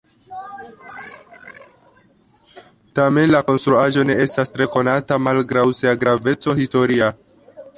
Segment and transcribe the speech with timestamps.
[2.99, 7.13] Tamen la konstruaĵo ne estas tre konata malgraŭ sia graveco historia.